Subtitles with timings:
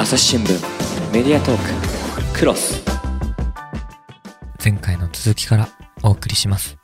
[0.00, 1.56] 朝日新聞メディアトー
[2.32, 2.84] ククロス。
[4.62, 5.68] 前回の続きから
[6.04, 6.78] お送りします。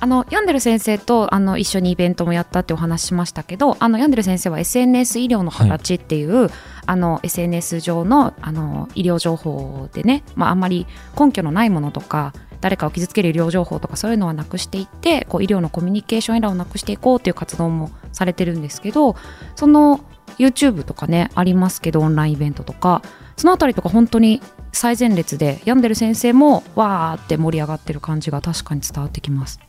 [0.00, 6.48] あのヤンデル先生とあの一緒にイベントもやったってお話ししましたけどあのヤンデル先生は SNS 医療の形っていう、
[6.86, 10.86] あの SNS 上のあの医療情報でね、まあ、あんまり
[11.18, 12.32] 根拠のないものとか
[12.62, 19.14] 誰かを傷つける医療情報とかそういうのはなくしていってこう医療のコミュニケーションエラーをなくしていこうという活動もされてるんですけど
[19.56, 20.00] その
[20.38, 23.02] YouTube とかねありますけどオンラインイベントとか
[23.36, 24.40] そのあたりとか本当に
[24.72, 29.65] 最前列で病んでる先生もわーって盛り上がってる感じが確かに伝わってきます。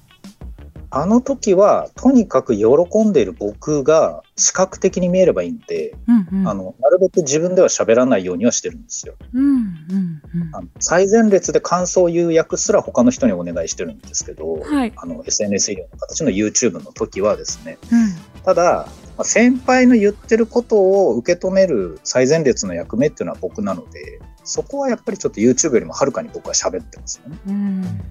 [0.89, 6.47] あの時は、とにかく喜んでいる僕が視覚的に見えればいいんで、うんうん。
[6.47, 9.15] あの、なるべく自分では喋らないようにはしてるんですよ。
[9.33, 10.55] うんうんうん。
[10.55, 14.93] あの最前列で感想を言う役すら他の人にお願いしてるんですけど、はい。
[14.95, 18.43] あの、SNS 医療の形の YouTube の時はですね、うん。
[18.43, 27.37] ただ、まあ先輩の言ってることを受け止める最前列の役目っていうのは僕なので、そこはやっぱりちょっと YouTube よりもはるかに僕は喋ってますよね。
[27.47, 28.01] うん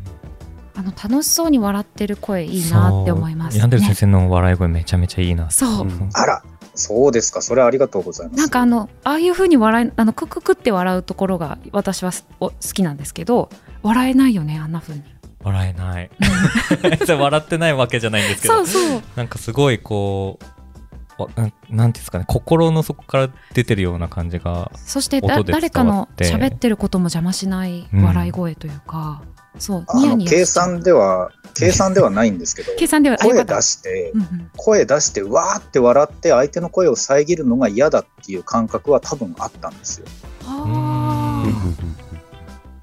[0.77, 5.51] あの楽しそうに笑ってる声いいなって思います、ヤンデル先生の笑い声めちゃめちゃいいな。
[5.51, 5.87] そう。
[5.87, 6.11] うん。
[6.13, 6.43] あら、
[6.75, 7.41] そうですか。
[7.41, 8.39] それはありがとうございます。
[8.39, 13.49] なんかあのああいう風に笑いあのクククって笑うところが私はすお好きなんですけど
[13.83, 15.03] 笑えないよねあんな風に。
[15.43, 16.11] 笑えない。
[17.09, 18.55] 笑ってないわけじゃないんですけど。
[18.57, 19.03] そうそう。
[19.17, 20.57] なんかすごいこう
[21.23, 29.23] わなんなんていうんですかね心の底から出てるような感じがそしてだ誰かの喋ってることも邪魔しない笑い声というか、
[29.59, 34.51] そうあのニヤニヤ計算では、計算ではないんですけど、 計算では声出してう、んうん。
[34.57, 40.07] 声出して、わーって笑って相手の声を遮るのが嫌だっていう感覚は多分あったんですよ。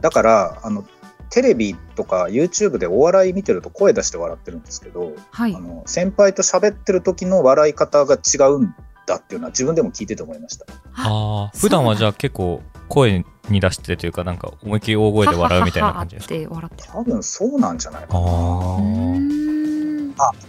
[0.01, 0.83] だから、あの、
[1.29, 5.55] テレビとか YouTube でお笑い見てると声出して笑ってるんですけど、はい。
[5.55, 8.75] あの先輩と喋ってる時の笑い方が違うん
[9.07, 10.65] だっていうのは自分でも聞いてて思いました。
[10.93, 16.33] ああ普段はじゃあ結構声に出してというかなんか思いっきり大声で笑うみたいな感じですか？
[16.35, 16.89] ははははって笑ってる。
[16.93, 18.19] 多分そうなんじゃないかな。
[18.19, 19.33] あうーーん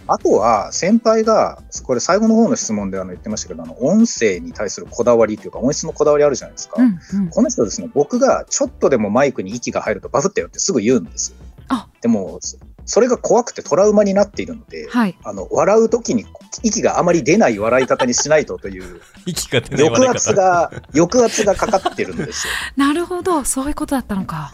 [0.07, 7.29] あとは先輩がこれ最後の方の質問であの言ってましたけどあの音声に対するこだわりというか音質のこだわりあるじゃないですか、うんうん。
[7.29, 11.37] この人ですね僕がちょっとでもマイクに息が入るとバフってよってすぐ言うんですよ。
[11.69, 11.87] あ。
[11.99, 12.39] でも
[12.85, 15.17] そそれが怖くてトラウマになっているので、はい。
[15.23, 16.25] あの笑う時に
[16.63, 20.17] 息があまり出ない笑い方にしないとという 息が出ない抑笑い方。
[20.17, 22.53] 圧が抑圧がかかってるんですよ。
[22.77, 23.43] なるほど。
[23.43, 24.53] そういうことだったのか。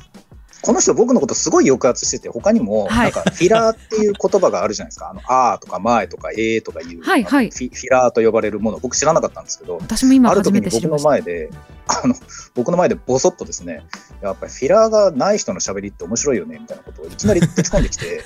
[0.62, 7.50] この人僕のことすごい抑圧してて他にもはないんかフィラーっていう言葉があるじゃないですか、あのあーとか前とかえーとかいう、はいはい。
[7.50, 11.02] フィフィラーと呼ばれるもの僕知らなかったんですけど私も今ある時に僕の。
[11.02, 11.50] 前で
[11.88, 12.16] あの
[12.54, 13.84] 僕の前でボソッとですね
[14.22, 18.22] やっぱりフィラーがない人の喋りって面白いよねみたいなことをいきなり ぶち込んできて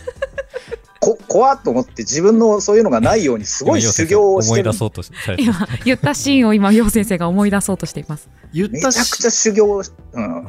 [0.99, 4.69] こ怖っと思って自分のそういうのがないようにすごい修行をしてる。
[4.69, 8.27] 思い出そうとされて今言ったシーンを今楊先生が思い出そうとしています。
[8.53, 9.81] 言ったしめちゃくちゃ修行
[10.13, 10.47] うん、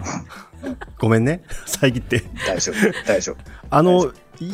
[0.98, 1.42] ごめんね。
[1.66, 2.24] 遮って。
[2.46, 3.06] 大丈夫。
[3.06, 3.36] 大丈夫。
[3.70, 4.52] あのい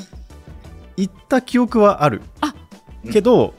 [0.97, 2.23] 言った記憶はある。
[2.41, 2.55] あ。
[3.11, 3.55] けど、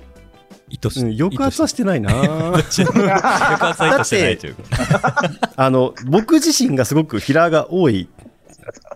[0.82, 2.12] 抑圧はしてないな。
[2.70, 4.56] 抑圧はしてないという。
[4.56, 8.10] かあの僕自身がすごくフィラーが多い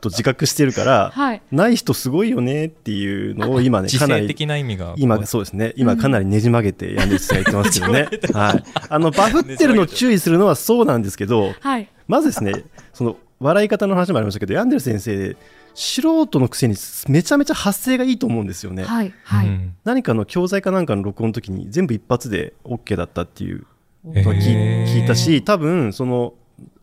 [0.02, 1.42] と自覚してるからはい。
[1.52, 4.94] ない人すごいよねっていうのを今ね自かなり制的な意味が。
[4.98, 5.74] 今そうですね。
[5.76, 11.90] 今かなりねじ曲げてヤンデルスが言ってますけどね、はい、あのバフってるのを注意するのはそうなんですけどはい。
[12.08, 12.64] まずですね
[12.94, 15.36] その笑い方の話もありましたけどヤンデル先生
[15.74, 16.76] 素人のくせに
[17.08, 19.14] めちゃめちゃ発声がいいと思うんですよね、はい。
[19.24, 19.48] はい。
[19.48, 23.66] うん何かの教材かなんかの録音の時に全部一発で OK だったっていう
[24.14, 26.34] へのを聞いたし多分その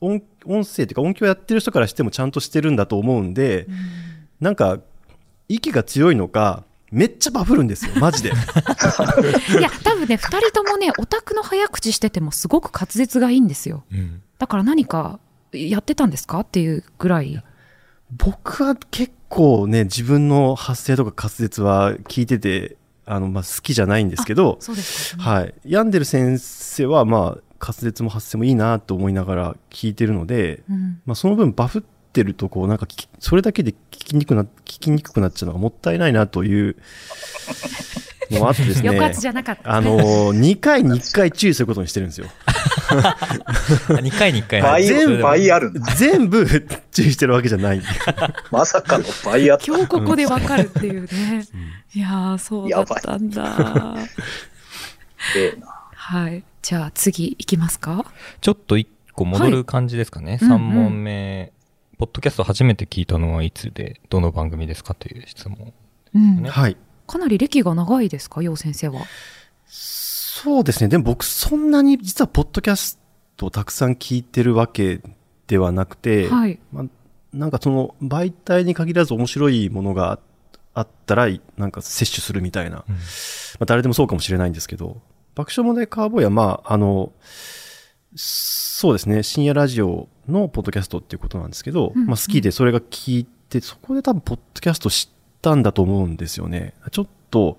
[0.01, 3.67] 音音声というか音響やってる人からしてもちゃんとしてるんだと思うんで
[4.41, 4.79] なんか
[5.49, 8.33] 息が強いのかめっちゃバフるんですよマジで い
[9.61, 13.83] や、多分ね、二人ともね、オタクの早口しててもすごく滑舌がいいんですよ。
[13.93, 15.21] うんだから何か
[15.55, 16.41] やってたんですか？
[16.41, 17.43] っていうぐらい。
[18.17, 22.77] 僕は結構ね自分の発声とか滑舌は聞いてて
[23.07, 31.01] あの、まあ、好きじゃないんですけどそうですか、はい、ヤンデル先生はまあ滑舌も発声もいいなと思いながら聞いてるので、うん。
[31.07, 32.87] まあ、その分バフってるとこうなんか
[33.19, 36.77] それだけで聞きにくくな聞きにくくなっちゃうのがもったいないなという
[38.31, 39.73] のもあってですね抑圧じゃなかった。
[39.73, 39.99] あの
[40.35, 42.27] 2回に1回注意することにしてるんですよ。
[43.89, 44.63] 2回に1回。
[44.63, 46.47] 倍全部倍ある全部
[46.93, 47.83] 注意してるわけじゃない。
[48.51, 49.67] まさかの倍あった。
[49.67, 51.47] 今日ここでわかるっていうね。
[51.95, 53.97] いやー、そうだったんだ。
[55.35, 55.57] で
[55.95, 56.45] はい。
[56.61, 58.05] じゃあ次行きますか？
[58.41, 60.57] ちょっと1個戻る感じですかね、うんうん。
[60.57, 61.53] 3問目、
[61.99, 65.73] ポッドキャスト初めて聞いたのはいつでどの番組ですかという質問
[66.15, 66.43] うん。
[66.43, 66.51] ね。
[66.51, 66.77] はい
[67.07, 68.43] かなり歴が長いですか？
[68.43, 69.03] 楊先生は。
[69.67, 70.89] そうですね。
[70.89, 72.99] でも僕そんなに実はポッドキャス
[73.37, 75.01] トをたくさん聞いてるわけ
[75.47, 76.59] ではなくて、はい。
[77.33, 80.19] なんかその媒体に限らず面白いものが
[80.73, 82.95] あったら、なんか摂取するみたいな、うん。
[82.95, 83.01] ま
[83.61, 85.01] あ誰でもそうかもしれないんですけど、
[85.35, 87.13] 爆笑問題カーボーイはまあ、あの、
[88.17, 92.07] そうですね、深夜ラジオのポッドキャストっていうことなんですけど、うん。
[92.07, 95.14] まあ好きでそれが聞いて、そこで多分ポッドキャスト知っ
[95.45, 96.73] たんだと思うんですよね。
[96.91, 97.59] ちょっと、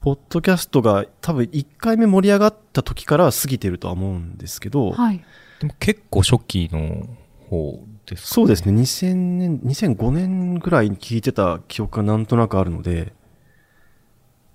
[0.00, 5.24] ポッドキャストが多分1回目盛り上がった時からは過ぎてるとは思うんですけど、はい。
[5.58, 7.08] でも結構初期の
[7.50, 13.14] 方ですか、そうですね、2000年、2005年ぐらいに聞いてた記憶がなんとなくあるので、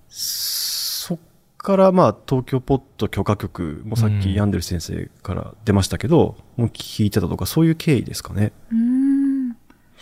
[0.08, 1.20] そっ
[1.58, 8.54] からまあ東京ポッド許可局もさっうんきヤンデル先生から出ましたけど、もう聞いてたとかそういう経緯ですかね。
[8.72, 8.91] うーん。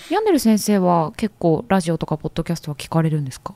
[0.09, 3.53] ヤンデル先生は結構ラジオとかポッドキャストは聞かれるんですか？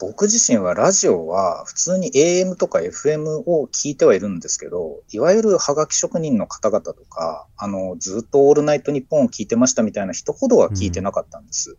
[0.00, 11.76] 僕自身はラジオは普通に AM とか FM を聞いてはいるんですけど、いわゆるハガキ職人の方々とか、あの、ずっとオールナイトニッポンを聞いてましたみたいな人ほどは聞いてなかったんです。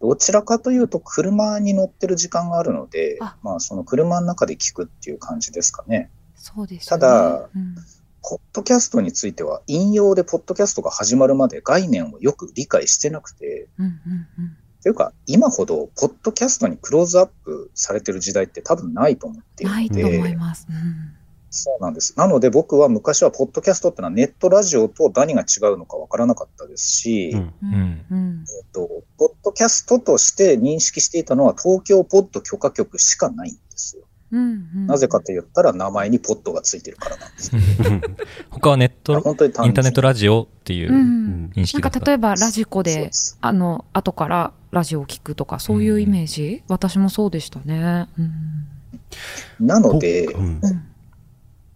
[0.00, 6.10] どちらかというと車に乗ってる時間があるのであ、まあその車の中で聞くっていう感じですかね。
[6.34, 7.74] そうですただうん
[8.22, 13.92] ポッドキャストについては引用でポッドキャストが始まるまで概念をよく理解してなくて、うんうん
[14.38, 20.66] うんというか今ほどポッドキャストにクローズアップされてる時代って多分ないと思っているないとので、思います。
[20.68, 21.22] うん
[21.54, 22.14] そうなんです。
[22.16, 34.04] なので僕は昔はポッドキャストってのはネットラジオと何が違うのかわからなかったですし、うんうんうんうんえっと、ポッドキャストとして認識していたのは東京ポッド許可局しかないんですよ。
[34.32, 34.86] うんうん。
[34.86, 37.52] なぜかと言ったら名前にポッドがついてるからなんです。
[38.50, 42.00] 他はネット、本当にインターネットラジオっていううん認識なんだった。
[42.00, 48.08] か例えばラジコであの後からラジオを聞くとかそういうイメージ、私もそうでしたね。
[48.18, 49.66] うん。
[49.66, 50.44] なので、うん。
[50.44, 50.60] うん。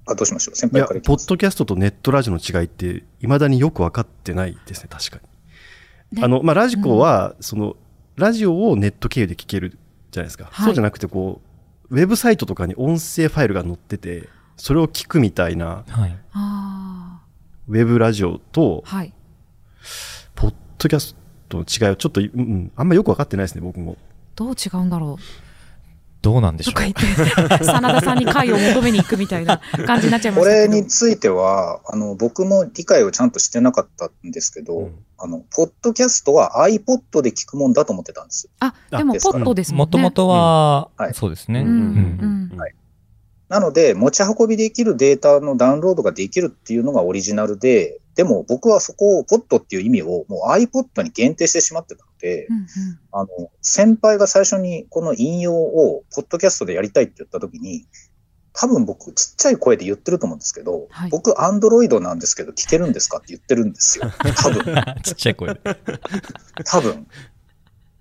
[0.09, 0.57] あ、どうしましょう？
[0.57, 1.01] 先輩から。
[1.01, 5.21] ポッドキャストとネットラジオの違いって、未だによく分かってないですね、確か
[6.13, 6.19] に。
[6.21, 6.25] ね。
[6.25, 7.77] あの、まあ、ラジコは、その、
[8.15, 9.77] ラジオをネット経由で聞ける
[10.13, 10.49] じゃないですか。
[10.51, 10.65] はい。
[10.67, 11.46] そうじゃなくて、こう、
[11.91, 16.17] ウェブサイトとかに音声ファイルが載ってて、それを聞くみたいな、はい。
[16.33, 17.21] あ
[17.69, 19.13] ウェブラジオとあ、はい。
[20.35, 21.17] ポッドキャス
[21.49, 23.97] トの違いをちょっと、うんうん、あんまよく分かってないですね、僕も。
[24.35, 25.46] どう違うんだろう
[26.23, 26.75] どうなんでしょう。
[26.75, 30.73] とか言って、真田さんに解を求めに行くみたいな感じになっちゃいまこしたけど。
[30.73, 34.99] れについては、あの、僕も理解をちゃんとしてなかったんですけど、うん。
[35.19, 38.49] あの、ポッドキャストは iPod で聞くもんだと思ってたんです。
[38.61, 39.81] あ、でもポットですもんね。
[39.85, 41.05] もともとはうん。
[41.07, 41.61] はい、そうですね。
[41.61, 42.59] うんうんうん。
[42.59, 42.75] はい。
[43.49, 52.67] なので、持ち運びできるデータのダウンロードができるっていうのがオリジナルで、でも僕はそこをポッドっていう意味をもう iPod に限定してしまってたので、うんうん
[53.13, 57.87] あの、先輩が最初にこの引用をポッドキャストでやりたいって言った時に、
[58.55, 64.11] 多分僕ちっちゃい声で言ってると思うんですけど、はい僕アンドロイドなんですけど聞けるんですかって言ってるんですよ。
[64.35, 64.75] 多分。
[65.05, 65.61] ちっちゃい声で。
[66.65, 67.07] 多分。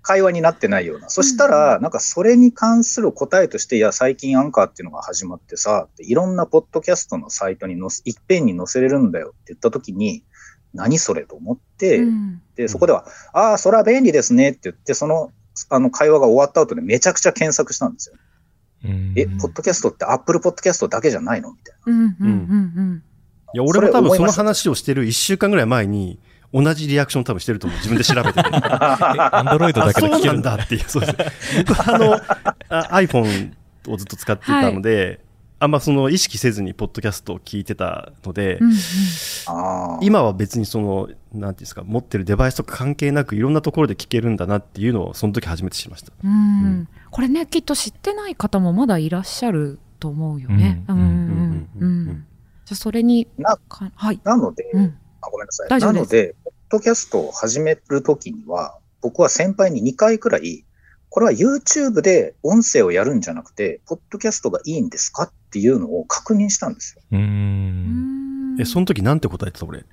[0.06, 1.10] 会話になってないような。
[1.10, 10.22] そしたら、なんかそれに関する答えとして、いや、最近アンカーっていうのが始まってさ、っていろんなポッドキャストのサイトに載せ、いっぺんに載せれるんだよって言った時に、
[10.74, 15.32] 何それと思って、うんで、そこでは、ああ、それは便利ですねって言って、その、
[15.70, 18.14] あの会話が終わった後でめちゃくちゃ検索したんですよ。
[18.84, 21.92] うんえ、ポッドキャストってアップルポッドキャストだけじゃないのみたいな。
[21.92, 23.02] うんうんうん
[23.54, 26.20] いや、俺も多分その話をしてる1週間ぐらい前に、
[26.52, 27.78] 同じリアクション多分してると思う。
[27.78, 28.40] 自分で調べてて。
[28.50, 31.14] アンドロイドだけで聞けるんだっていう、そうです。
[31.66, 32.14] 僕はあの、
[32.68, 33.52] あ iPhone
[33.88, 35.20] をずっと使ってたので、
[35.58, 38.72] あんまその意識せずにポッドキャストを聞いてたので、うん。
[40.02, 46.12] 今は別にその、なんていうんですか、持ってるデバイスとか関係なくいろんなところで聞けるんだなっていうのをその時初めて知りました。
[46.22, 46.34] うんう
[46.68, 50.84] んこれね、きっと知ってない方もまだいらっしゃると思うよね。
[50.86, 52.26] ううん。
[52.66, 53.26] じゃあそれに
[53.94, 54.20] はい。
[54.22, 54.98] なので、うん。
[55.26, 55.68] あごめんなさい。
[55.68, 60.64] 大丈夫ですなので、ポッドキャストを始めるときには、僕は先輩に2回くらい、
[61.08, 67.02] これは YouTube で音声をやるんじゃなくて、ポッドキャストがいいんですかっていうのを確認したんですよ。
[67.12, 67.16] う。
[67.16, 69.84] うんんえ、その時なんて答えてた俺？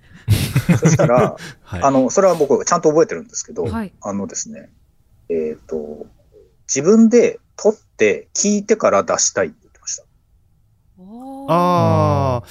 [0.79, 1.81] そしたら、 はい。
[1.81, 3.93] あの、それは僕ちゃんと覚えてるんですけど、はい。
[4.01, 4.69] あのですね、
[5.29, 6.07] えっ、と、
[6.67, 10.03] 自分で撮って聞いてから出したいって言ってました。
[11.47, 12.43] ああ、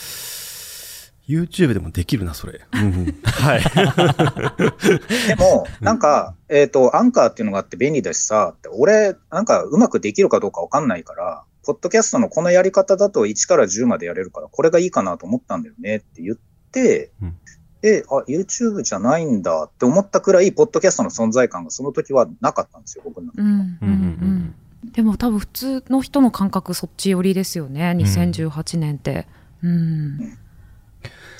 [1.28, 2.60] YouTube でもできるな、それ。
[2.72, 3.62] うんうんはい。
[5.28, 16.36] でも、なんか、えっ、と、アンカーっていうのがあって便利だしさ、って俺、なんかうまくできるかどうかわかんないから、ポッドキャストのこのやり方だと1から10までやれるから、これがいいかなと思ったんだよねって言っ
[16.72, 17.36] て、うん
[17.82, 23.42] で、あ、YouTube じゃないんだって思ったくらい、ポッドキャストの存在感がその時はなかったんですよ、僕の中で。
[23.42, 24.92] うんうんうん。
[24.92, 27.92] でも多分普通の人の感覚そっち寄りですよね。
[27.98, 29.26] 2018年って。
[29.64, 30.38] うん。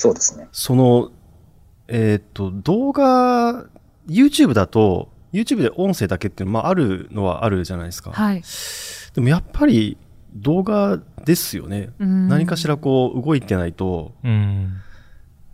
[0.02, 0.48] そうですね。
[0.50, 1.12] その、
[1.86, 3.66] えっ、と、動画、
[4.08, 8.10] YouTube だと、YouTube で音声だけっていうのは、まあ、あるのはあるじゃないですか。
[8.10, 8.42] はい。
[9.14, 9.96] でもやっぱり
[10.34, 11.90] 動画ですよね。
[12.00, 14.72] うん何かしらこう動いてないと、うん。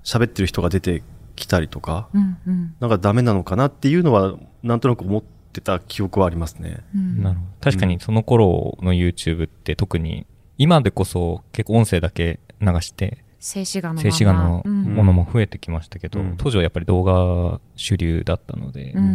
[0.02, 1.02] 喋ってる人が出て
[1.37, 6.78] きたりとか、うんうんなんかダメなのかなっていうのは、なんとなく思ってた記憶はありますね。
[6.95, 7.50] うんなるほど。
[7.61, 10.26] 確かにその頃の YouTube って特に、
[10.57, 19.07] 今でこそ結構音声だけ流して、静止画の静止画のうんものも増えてきましたけど、うん当時はやっぱり動画主流だったので、うんう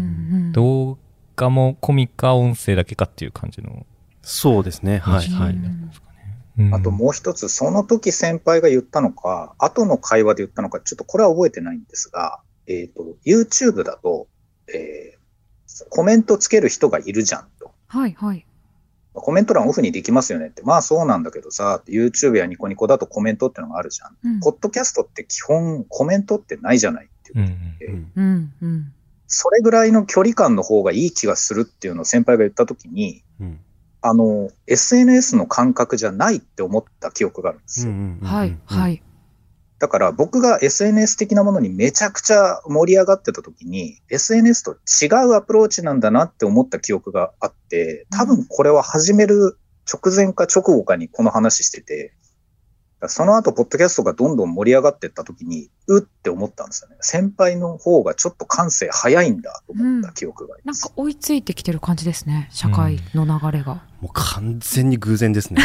[0.50, 0.98] ん動
[1.36, 3.86] 画もコミか音声だけかっていう感じの
[4.22, 5.00] そうですね。
[5.00, 5.54] はい、はい。
[5.54, 5.92] うん
[6.60, 14.28] うんあともう一つ、その時先輩が言ったのか、後の会話で言ったのか、ちょっとこれは覚えてないんですが、えっ、と、YouTube だと、
[14.68, 15.24] えー
[15.90, 17.72] コメントつける人がいるじゃんと。
[17.88, 18.46] はいはい。
[19.14, 20.64] コメント欄オフにできますよねって。
[20.64, 24.18] まあそうなんだけどさ、YouTube やニコニコだとコメントってのがあるじゃん。
[24.24, 27.40] うんポッドキャストって基本コメントってないじゃないっていう。
[27.40, 27.48] うん
[27.82, 28.94] うんうんうん
[29.36, 33.60] それぐらいの距離感の方がいい気がするっていうのを先輩が言った時に、うん
[34.06, 37.94] あの、SNS の感覚じゃないって思った記憶があるんですよ。
[38.22, 39.02] はいはい。
[39.84, 52.14] だから僕が SNS 的なものにめちゃくちゃ盛り上がってた時に、SNS と違うアプローチなんだなって思った記憶があって、多分これは始める直前か直後かにこの話してて、
[53.08, 56.96] その後、ポッドキャストがどんどん盛り上がっていった時に、うって思ったんですよね。
[57.02, 60.84] 先輩の方がちょっと感性早いんだと思った記憶があります。
[60.84, 62.50] なんか追いついてきてる感じですね。
[62.52, 63.84] 社会の流れが。
[64.02, 65.62] もう完全に偶然ですね。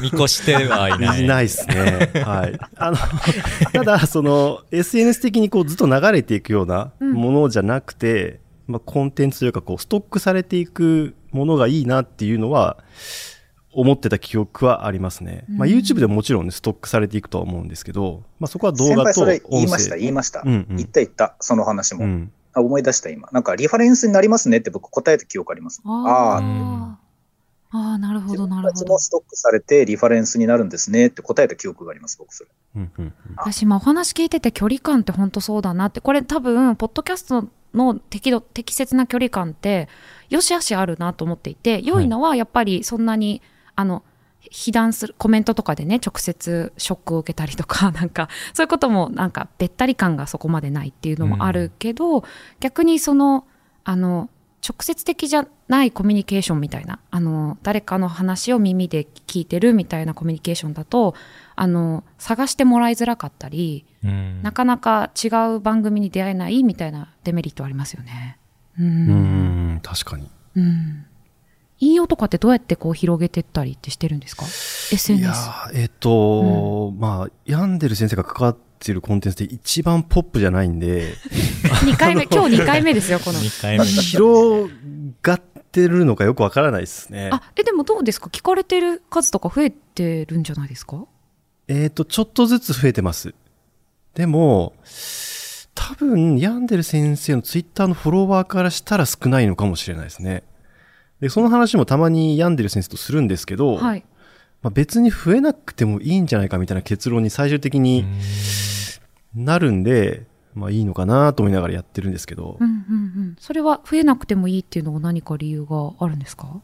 [0.00, 1.26] 見越してはいない。
[1.26, 2.10] ないですね。
[2.24, 2.58] はい。
[2.76, 2.96] あの、
[3.72, 12.78] ただ、その、SNS 的にこうずっと流れていくようなものじゃなくて、まあ、コンテンツというか、こう、ストックされていくものがいいなっていうのは、
[13.72, 15.44] 思ってた記憶はありますね。
[15.48, 20.00] まあ、うん YouTube でももちろんね、ストックされていくとは思うんですけど、まあ、そこは動画と先輩それ音言いました、声。
[20.00, 20.42] 言いました？
[20.44, 22.04] うんうん言った言った、その話も。
[22.04, 22.32] うん。
[22.54, 23.28] あ思い出した今。
[23.32, 25.80] なんかリファレンスになりますねって僕答えた記憶あります。
[25.84, 26.98] ああ、ああ。
[27.74, 28.98] ああ、なるほど、自分なるほどたちも。
[28.98, 32.50] ストックされてリファレンスになるんですねって答えた記憶があります、僕それ。
[32.76, 39.88] うんうんうん私、まあ、お話聞いてて距離感って本当そうだなって、これ多分、ポッドキャストの適度、適切な距離感って、
[40.28, 43.40] よしあしあるなと思っていて、良いのはやっぱりそんなに、
[43.76, 44.02] あの、
[44.50, 52.24] 被弾する、コメントとかでね、直接ショックを受けたりとか、 なんか、そういうことも、なんか、べったり感がそこまでないっていうのもあるけど、
[52.60, 53.46] 逆にその、
[53.84, 54.28] あの、
[54.66, 61.14] 直接的じゃないコミュニケーションみたいな、あの、誰かの話を耳で聞いてるみたいなコミュニケーションだと、
[61.56, 68.38] あの、探してもらいづらかったり、うんなかなか違う番組に出会えないみたいなデメリットありますよね。
[68.78, 68.82] う。
[68.82, 70.30] うんん、確かに。
[70.56, 71.06] うん。
[71.84, 74.44] 引用とかってどうやってこう広げてったりってしてるんですか？
[74.44, 74.48] い
[74.94, 75.22] ?SNS。
[75.24, 81.14] やーえっ、と、まあ、ヤンデル先生が関わってるコンテンツで一番ポップじゃないんで、
[81.84, 83.38] 2回目、 今日2回目ですよ、この。
[83.40, 83.84] 2回目。
[83.84, 84.72] 広
[85.22, 85.40] がっ
[85.72, 87.30] てるのかよくわからないですね。
[87.32, 88.28] あ、え、でもどうですか？
[88.30, 91.04] 聞かれてる数とか増えてるんじゃないですか？
[91.66, 93.34] えっ、と、ちょっとずつ増えてます。
[94.14, 94.74] でも、
[95.74, 100.42] 多分、ヤンデル先生のツイッターのフォロワーからしたら少ないのかもしれないですね。
[101.22, 104.04] で、その話もたまにヤンデル先生とするんですけど、はい。
[104.60, 108.04] まあ、別に増えなくてもいいんじゃないかみたいな結論に最終的に
[109.34, 110.24] なるんで、
[110.54, 112.74] まあいいのかなと思いながらやってるんですけど、うんうんう
[113.30, 113.36] ん。
[113.40, 116.60] それは増えなくてもいいっていうのは何か理由があるんですか？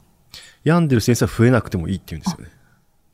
[0.65, 2.53] ヤンデル先生は増えなくてもいいって言うんですよね。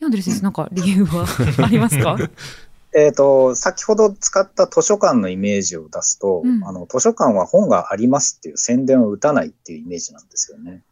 [0.00, 1.26] ヤンデル先生、なんか理由は
[1.62, 2.16] ありますか？
[2.96, 10.82] えっ、と、先ほど使った図書館のイメージを出すと、うんあの、図書館は本がありますっていう宣伝を打たないっていうイメージなんですよね。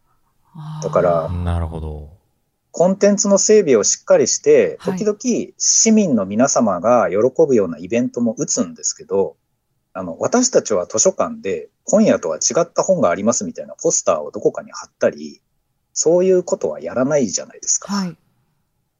[0.82, 2.11] だからなるほど。
[2.71, 7.16] コンテンツの整備をしっかりして、はい時々市民の皆様が喜
[7.47, 9.37] ぶようなイベントも打つんですけど、
[9.92, 15.42] あの、私たちは図書館で本屋とは違った本がありますみたいなポスターをどこかに貼ったり、
[15.92, 17.92] そういうことはやらないじゃないですか。
[17.92, 18.16] はい。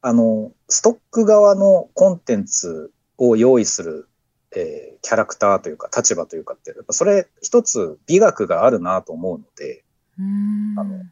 [0.01, 4.09] あの、ストック側のコンテンツを用意する、
[4.55, 9.83] えーキャラクターというか立場というかって、やっぱそれ一つ美学があるなと思うので、
[10.17, 11.03] うーんあの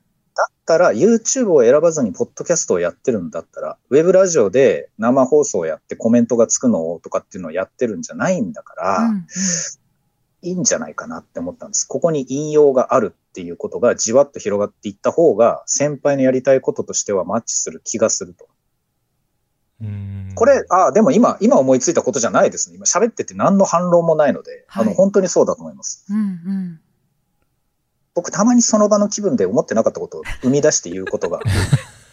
[0.66, 9.26] たら YouTube を選ばずにポッドキャストをやってるんだったら、ウェブラジオで生放送をやってコメントがつくのとかっていうのをやってるんじゃないんだから、うんうん
[10.44, 11.86] いいんじゃないかなって思ったんです。
[11.86, 18.48] ここに引用があるっていうことがじわっと広がっていった方が、先輩のやりたいこととしてはマッチする気がすると。
[19.82, 22.76] うんこれ、あ、でも今、今思いついたことじゃないですね。
[22.76, 26.06] 今喋ってて何の反論もないので、はいあの、本当にそうだと思います。
[26.10, 26.80] うんうん。
[28.14, 31.40] 僕、たまにその場の気分で思ってなかったことを生み出して言うことが、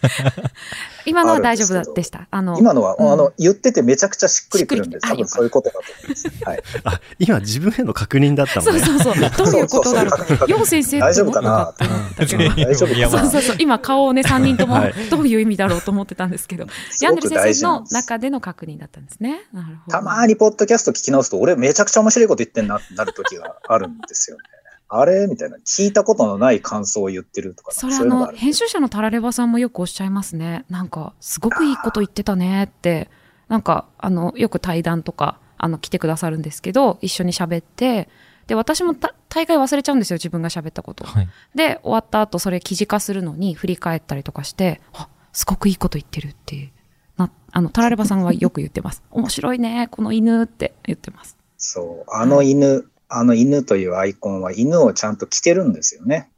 [1.07, 2.29] 今のは大丈夫でした？
[2.31, 6.45] あの、今のは、うんあの、言っててめちゃくちゃしっくりくるんで、しっくり多分そういうことだと思います。
[6.45, 6.63] はい。
[6.85, 8.81] あ、今自分への確認だったのね。
[8.81, 9.31] そうそうそう。
[9.31, 10.51] どういうことだろそうそうそうう。
[10.51, 11.75] 楊先生大丈夫かな？
[12.17, 13.57] 大丈夫そうそうそう。
[13.59, 16.67] 今顔をね、3人ともはいどういう意味だろうと思ってたんですけど、
[17.01, 17.85] ヤンデル先生の。
[17.91, 19.41] 中での確認だったんですね。
[19.53, 19.93] なるほど。
[19.93, 24.43] たまにポッドキャスト聞き直すと、俺めちゃくちゃ面白いこと言ってんなってなる時があるんですよね。
[24.89, 25.27] あれ？
[25.27, 25.59] みたいな。
[25.59, 30.65] 聞いたことのない感想を言ってるとか、それあの、編集者のタラレバさんもよくおっしゃいますね。
[30.71, 33.11] なんか、すごくいいこと言ってたねって、
[33.49, 38.09] なんか、あの、よく対談とか、あの、来てくださるんですけど、一緒に喋って、
[38.47, 41.05] で、私もた大概忘れちゃうんですよ、自分が喋ったこと。
[41.05, 41.29] はい。
[41.55, 46.71] で、終わった後、それ記事化するのに振り返ったりとかして、あ、すごくいいこと言ってるっていう。
[47.19, 49.03] な、あの、タラレバさんはよく言ってます。
[49.11, 51.37] 面白いね、この犬って言ってます。
[51.59, 52.11] そう。
[52.11, 56.31] あの犬、あの犬というアイコンは犬をちゃんと着てるんですよね。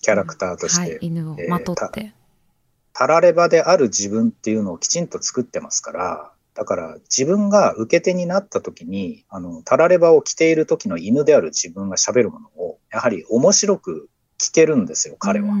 [0.00, 0.80] キャラクターとして。
[0.80, 2.14] はい、犬をまとって。
[2.92, 15.46] タラレバである自分っていうのをきちんと作ってますから、だから自分が受け手になった時に、あの、タラレバを着ている時の犬である自分が喋るものを、やはり面白く聞けるんですよ、彼は。
[15.46, 15.60] うんうん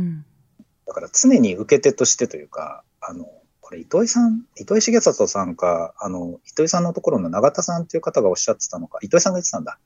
[0.00, 0.24] ん。
[0.86, 3.26] だから常に受け手としてというか、あの、
[3.64, 9.78] これ糸井さん、糸井重里さんか、あの、糸井さんのところの永田さんっていう方がおっしゃってたのか、糸井さんが言ってたんだ。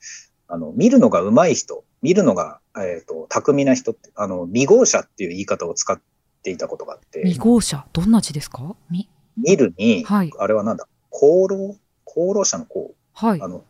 [0.49, 6.01] あの、見るのが上手い人、見るのが、えっ、と、巧みな人って、あの、未号者っていう言い方を使っ
[6.43, 8.75] ていたことがあって、未号車、どんな字ですか？
[8.91, 13.47] み、見るに、はいあれはなんだ、功労功労者の功、はいあ。
[13.47, 13.63] の、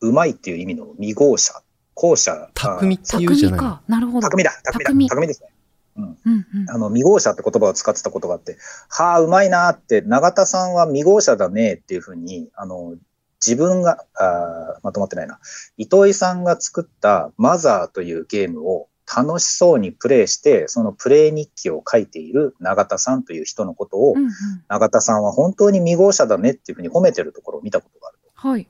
[0.00, 1.62] うまいっていう意味の未号者、
[1.94, 2.50] 後者。
[2.54, 3.82] 巧みって巧言うじゃなか。
[3.86, 4.28] なるほど。
[4.28, 5.53] 巧みだ、巧みだ、巧み巧みですね。
[5.96, 6.70] うんうん。
[6.70, 8.56] あの、未号者って言葉を使ってたことがあって、
[8.88, 12.96] はあ、うまいなって、永田さんは未号者だねっていうふうに、あの、
[13.44, 15.38] 自分が、あーまとまってないな。
[15.76, 24.30] 糸井さんが作ったマザーというゲームを楽しそうにプレイして、そのプレイ日記を書いている永田さんという人のことを、うんうん。
[24.68, 28.18] 永田さんは本当に未号者だねっていうふうに褒めてるところを見たことがある。
[28.34, 28.66] はい。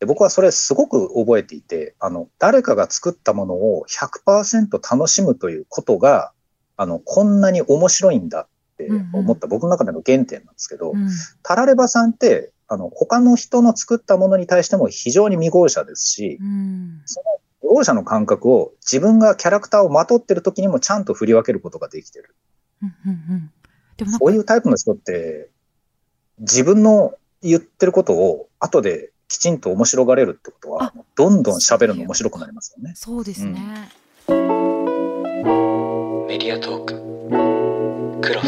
[0.00, 6.32] で僕はそれすごく覚えていて、あの、誰かが作ったものを100%楽しむということが、
[6.76, 11.08] あの、こんなに面白いんだって思った僕の中での原点なんですけど、うん。
[11.42, 17.00] タラレバさんって、あの、他の人の作ったものに対しても非常に未号者ですし、うん。
[17.04, 22.34] 未号者の感覚を自分がキャラクターをまとってる時にもちゃんと振り分けることができてる。
[22.82, 23.50] うんうんうん。
[23.96, 25.50] でもそういうタイプの人って、
[26.38, 32.92] 自分の言ってることを後できちんと面白がれるってことはあ、どんどん喋るの面白くなりますよね。
[32.96, 33.90] そうですね。
[34.28, 34.53] メディ
[36.54, 36.94] アトーク。
[38.20, 38.40] クロ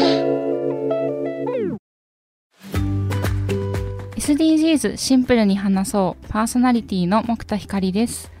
[4.15, 6.27] ス SDGs シンプルに話そう。
[6.29, 8.31] パーソナリティの木田光です。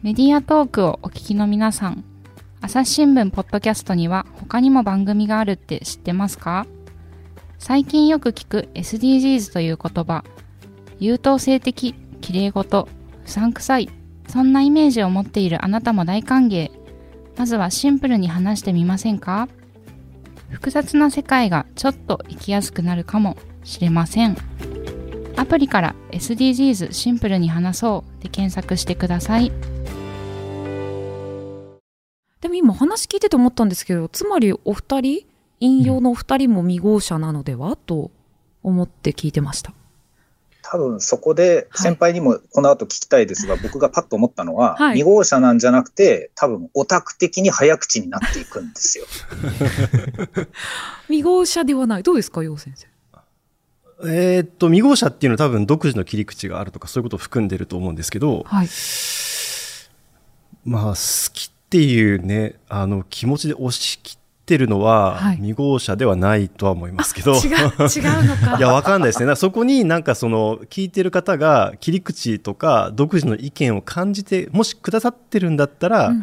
[0.00, 2.02] メディアトークをお聞きの皆さん。
[2.62, 6.66] 朝日新聞ポッドキャストには他にも番組があるって知ってますか？
[7.58, 10.24] 最近よく聞く SDGs という言葉。
[10.98, 12.88] 優等生的綺麗事
[13.24, 13.90] 不散臭い
[14.28, 16.70] そんなイメージを持っているあなたも大歓迎。
[17.40, 19.48] まずはシンプルに話してみませんか？
[20.50, 24.36] 複雑な世界がちょっと生きやすくなるかもしれません。
[25.36, 29.50] アプリから SDGs シンプルに話そうで検索してください。
[32.42, 35.26] でも今話聞いてて思ったんですけど、つまりお二人、
[35.60, 37.74] 引用のお二人も未号者なのでは？
[37.74, 38.10] と
[38.62, 39.72] 思って聞いてました。
[40.70, 49.06] 多分そこで先輩にもこの後聞きたいですが、 僕がパッと思ったのは、はい2号車なんじゃなくて、多分オタク的に早口になっていくんですよ。
[51.08, 52.02] 未号者ではない。
[52.02, 52.86] どうですか、楊先生。
[54.04, 58.68] えーっと、未号車っていうのは多分独自の切り口があるとかそういうことを含んでると思うんですけど、はい。
[60.64, 64.18] まあ、好きっていうね、あの、気持ちで押し切っ
[64.50, 67.34] てるのは、はい未号車ではないとは思いますけど。
[67.34, 68.56] 違う、違うのか。
[68.58, 69.36] いや、わかんないですね。
[69.36, 76.22] そこになんかその、聞いてる方が切り口とか独自の意見を感じて、もしくださってるんだったら、うんうん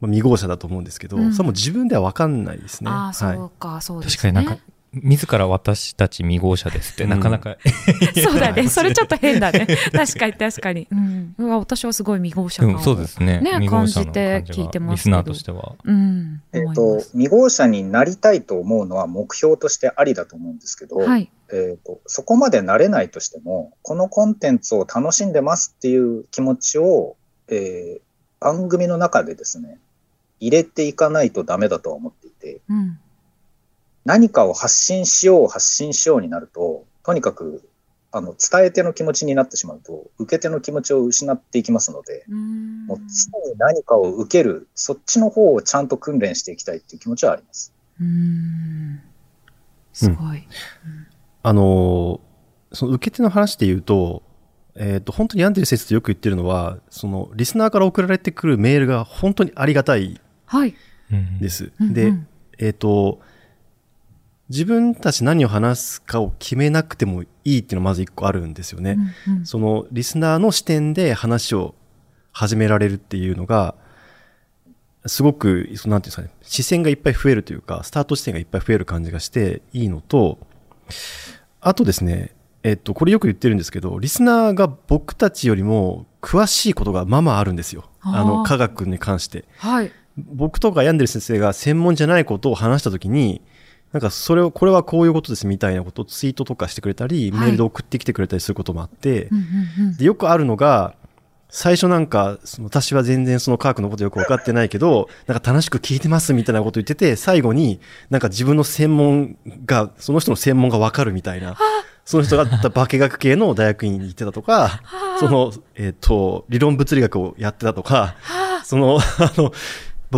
[0.00, 2.90] まあ、未号車だと思うんですけど、うんそれはもう自分ではわかんないですね。
[2.90, 3.36] ああ、そはい。
[3.36, 4.32] うか、そうですね。
[4.32, 4.62] 確かになんか、
[5.02, 7.56] 自ら私たち未号車ですって、うんなかなか、
[8.22, 8.68] そうだね。
[8.68, 9.66] それちょっと変だね。
[9.92, 10.86] 確かに、確かに。
[10.90, 11.34] うん。
[11.38, 13.40] うわ、私はすごい未号者感をうん、そうですね。
[13.40, 15.74] ね感じて聞いてますけどリスナーとしては。
[15.84, 16.42] うん。
[16.76, 21.30] とます、未号車になりたいと思うのは目標としてありだと思うんですけど、はい。
[21.52, 27.16] えっ、と、そこまでなれないとしても、このコンテンツを楽しんでますっていう気持ちを、
[27.48, 28.06] えー
[28.40, 29.78] 番組の中でですね、
[30.40, 32.98] 入れていかないとダメだとは思っていて、うん。
[34.04, 37.68] 何かを発信しよう、発信しようになると、とにかく、
[38.16, 47.74] あの、伝え手の気持ちになってしまうと、受け手の気持ちを失っていきますので、うんもう常に何かを受ける、そっちの方をちゃんと訓練していきたいっていう気持ちはあります。
[48.00, 49.00] うーん。
[49.92, 50.46] すごい。
[51.42, 52.20] あの、
[52.72, 54.22] その受け手の話で言うと、
[54.76, 60.74] えっ、と、本当に病んでる説とよく言ってるのは、その、リスナーから送られてくるメールが本当にありがたいはい。
[61.12, 61.72] うんです。
[61.80, 62.26] うんで、うん
[62.58, 63.20] えっ、と、
[64.48, 68.96] 自分たち何を話すかを決めなくてもいいっていうのがまず一個あるんですよね。
[69.26, 71.74] うんうんそのリスナーの視点で話を
[72.32, 73.74] 始められるっていうのが、
[75.06, 80.38] すごく、そのなんていうんですかね、視線がいっぱい増えるというか、スタート視点がいっぱい増える感じがしていいのと、
[81.60, 87.84] あとですね、えっと、これよく言ってるんですけど、リスナーが僕たちよりも詳しいことがまあまああるんですよ。
[88.00, 89.44] ああの、ー科学に関して。
[89.58, 89.92] はい。
[90.16, 93.40] 僕とか病んでる先生が専門じゃないことを話したときに、
[93.96, 97.40] なんかそれを、これはこういうことですみたいなことをツイートとかしてくれたり、はい。
[97.40, 99.40] メールで送ってきてくれたりすることもあって、うんう
[99.84, 99.96] んうん。
[99.96, 100.94] でよくあるのが、
[101.48, 107.80] 最初なんか、その私は全然その科学のことよく分かってないけど、なんか楽しく聞いてますみたいなこと言ってて、最後に
[108.10, 111.56] なんか自分の専門が、その人の専門が分かるみたいな、
[112.04, 114.82] その人が化学系の大学院に行ってたとか、
[115.18, 118.16] その、えっ、と、理論物理学をやってたとか、
[118.64, 119.52] その、あの、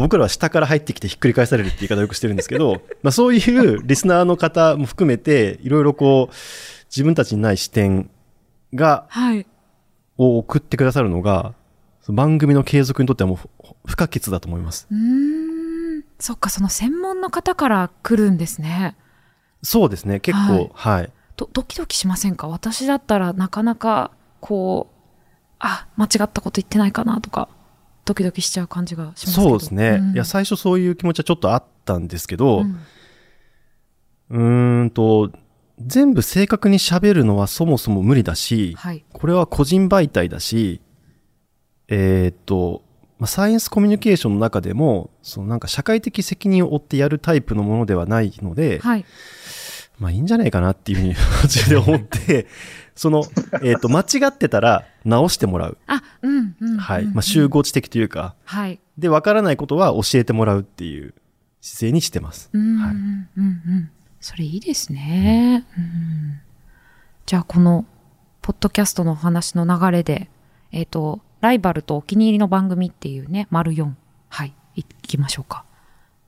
[0.01, 6.35] 僕らは下から入ってきてひっくり返されるって言い方をよくしてるんですけど、 まあそういうリスナーの方も含めて、いろいろこう、
[6.91, 8.11] 自分たちにない視点
[8.75, 9.47] がはい。
[10.17, 11.55] を送ってくださるのが、
[12.03, 13.49] その番組の継続にとってはもうふ
[13.87, 14.87] 不可欠だと思います。
[14.91, 14.97] うー
[16.01, 16.05] ん。
[16.19, 18.97] そっか、その専門の方から来るんですね。
[19.63, 21.13] そうですね、結構、はい。
[21.37, 22.49] どドキドキしませんか？
[22.49, 24.95] 私だったらなかなか、こう、
[25.61, 27.49] あ、間違ったこと言ってないかなとか、
[28.09, 29.49] ドキドキしちゃう感じがしますけど。
[29.51, 32.79] そうですね、んいや、最初そういう気持ちはちょっとあったんですけど、うん
[34.31, 35.31] うーんと、
[35.81, 39.05] 全部正確に喋るのはそもそも無理だし、はい。
[39.13, 40.81] これは個人媒体だし、
[41.89, 42.83] えーっと、
[43.19, 49.05] まあ、サイエンスコミュニケーションの中でも、そのなんか社会的責任を負ってやるタイプのものではないので、はい。
[49.99, 52.47] まあいいんじゃないかなっていうふうに途中で思って、
[52.99, 53.23] その、
[53.63, 55.79] えーっと、間違ってたら直してもらう。
[55.87, 56.79] あ、うん、うん。
[56.79, 57.05] はい。
[57.05, 57.47] うんまあ集。
[57.47, 58.81] 合知的というか、はい。
[58.99, 61.15] で、わからないことは教えてもらうっていう
[61.61, 62.51] 姿勢にしてます。
[62.53, 63.91] うん、うん、はいうん、うん。
[64.21, 65.65] それいいですね。
[65.79, 66.41] うん。
[67.25, 67.87] じゃあ、この、
[68.43, 70.29] ポッドキャストのお話の流れで、
[70.73, 73.93] えっ、と、ライバルとお気に入りの番組っていうね、丸4。
[74.29, 74.53] はい。
[74.75, 75.65] いきましょうか。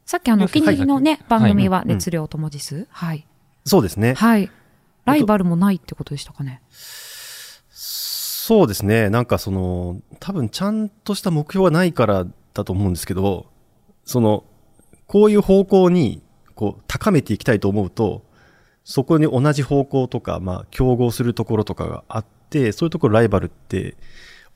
[0.06, 2.87] さっきあの、お気に入りのね、はい番組ははい熱量と文字数。
[2.90, 3.26] はい。
[3.64, 4.14] そうですね。
[4.14, 4.50] はい。
[5.04, 6.62] ライバルもないってことでしたかね？
[7.70, 9.10] そうですね。
[9.10, 13.46] なんかその、多分ちゃんとした目標がないからだと思うんですけど、
[14.04, 14.44] その、
[15.06, 16.22] こういう方向に、
[16.56, 18.24] こう、高めていきたいと思うと、
[18.82, 23.96] そこに同じ方向とか、まあ、競合するところとかがあって、そういうところライバルって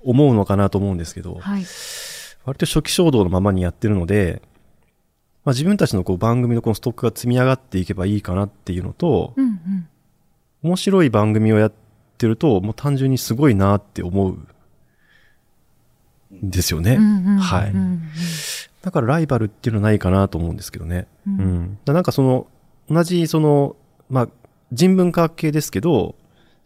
[0.03, 1.65] 思うのかなと思うんですけど、はい。
[2.45, 4.43] 割と初期衝動のままにやってるので、
[5.45, 9.89] まあ、自分たちのこう番組のこのストックが積み上がっていけばいいかなっていうのと、うん、うん。
[10.65, 11.73] 面白い番組をやっ
[12.19, 14.49] てると、もう単純にすごいなって思うん
[16.51, 16.95] ですよね。
[16.95, 17.39] うん、うん。
[17.39, 18.03] はいうんうん
[18.83, 21.07] だからライバルっていうのはないかなと思うんですけどね。
[21.27, 21.79] ううんん。
[21.87, 22.47] だなんかその、
[22.91, 23.77] 同じその、
[24.11, 24.29] まあ、
[24.73, 26.17] 人文科学系ですけど、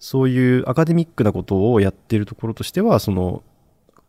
[0.01, 3.45] そういうアカデミックなことをやっているところとしては、その、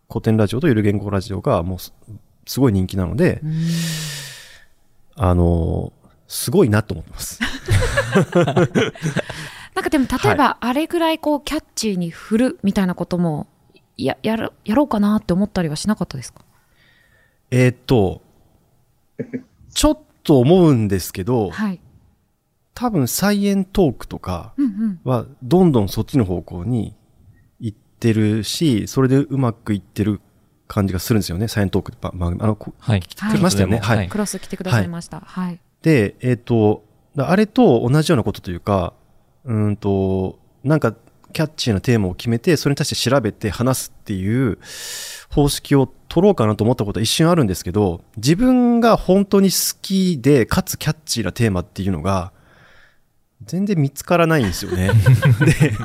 [0.10, 1.94] 古典ラジオとゆる言語ラジオがもうす
[2.48, 3.54] すごい人気なので、うん
[5.16, 5.94] あの、
[6.28, 7.40] すごいなと思ってます。
[9.80, 13.48] なんかでも例えばあれぐらいこうキャッチーに振るみたいなことも
[13.96, 16.42] ややるやろうかなって思ったりはしなかったですか？
[17.50, 18.22] えーっと、
[19.74, 21.80] ちょっと思うんですけど、はい。
[22.74, 24.54] 多分サイエントークとか。
[25.06, 26.94] はどんどんそっちの方向に
[27.62, 30.20] 行ってるし、それでうまくいってる
[30.68, 32.44] 感じがするんですよね、サイエントークってば番組。
[32.44, 33.02] あの、こはい。
[33.16, 33.78] はい来ましたよね？
[33.80, 34.10] ははいい。
[34.10, 35.22] クロス来てくださいました。
[35.22, 35.60] はい。
[35.84, 36.84] で、えっ、と、
[37.16, 38.94] だあれと同じようなことというか、
[39.46, 40.96] うーんと、なんか、
[41.32, 44.58] キャッチーなテーマを決めて、それに対して調べて話すっていう
[45.30, 52.32] 方式を取ろうかなと思ったことは一瞬あるんですけど、自分が本当に好きで、かつキャッチーなテーマっていうのが、
[53.46, 54.92] 全然見つからないんですよね。
[55.46, 55.72] で、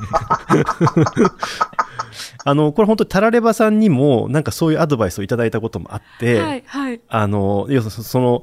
[2.45, 7.01] あの、これ本当にタラレバさんにも、なんかそういうアドバイスをいただいたこともあって、はい、はい。
[7.09, 8.43] あの、要するにそその、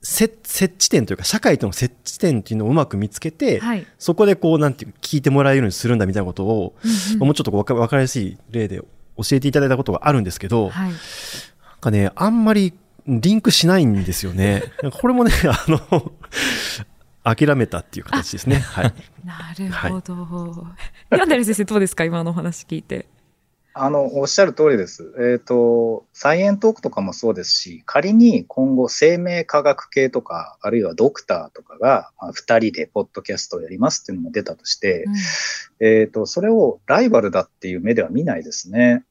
[0.00, 3.86] 接接地点というか、社会との接地点っていうのをうまく見つけて、はい。
[3.98, 8.86] そこでこう、なんていう、聞いてもらえるようにするんだみたいなことを、うんうんもうちょっとこうわかわかりやすい例で教
[9.32, 10.90] えていただいたことがあるんですけど、はい。
[10.90, 10.94] なん
[11.80, 12.72] かね、あんまり
[13.06, 14.62] リンクしないんですよね。
[15.00, 16.12] これもね、あの、
[17.24, 18.56] 諦めたっていう形ですね。
[18.60, 18.94] はい。
[19.24, 20.66] なるほど。
[21.16, 22.04] ヤンデル先生どうですか？
[22.04, 23.06] 今のお話聞いて。
[23.74, 25.14] あの、おっしゃる通りです。
[25.20, 35.04] えっ、と、サイエントークとかもそうですし、仮に今後生命科学系とか、あるいはドクターとかが、まあ、二人でポッドキャストをやりますっていうのも出たとして、
[35.80, 39.04] えっ、と、それをライバルだっていう目では見ないですね。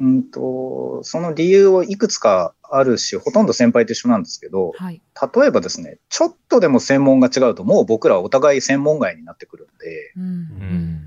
[0.00, 5.02] うんと、その理由をいくつかあるし、ほとんど先輩と一緒なんですけど、はい。
[5.36, 10.97] 例えばですね、ちょっとでも専門が違うと、もう僕らはお互い専門外になってくるんで、うんうん。